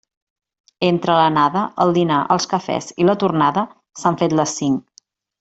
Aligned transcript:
Entre 0.87 1.17
l'anada, 1.19 1.61
el 1.85 1.93
dinar, 1.97 2.17
els 2.37 2.49
cafès 2.55 2.89
i 3.05 3.07
la 3.11 3.17
tornada 3.25 3.67
s'han 4.01 4.19
fet 4.25 4.35
les 4.41 4.57
cinc. 4.65 4.83